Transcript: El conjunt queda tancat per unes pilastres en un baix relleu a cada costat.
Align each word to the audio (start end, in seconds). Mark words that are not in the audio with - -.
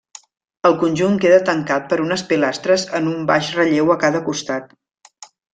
El 0.69 0.77
conjunt 0.83 1.19
queda 1.25 1.37
tancat 1.49 1.85
per 1.91 1.99
unes 2.07 2.25
pilastres 2.33 2.87
en 3.01 3.13
un 3.15 3.29
baix 3.33 3.53
relleu 3.61 3.97
a 3.97 4.01
cada 4.07 4.27
costat. 4.31 4.77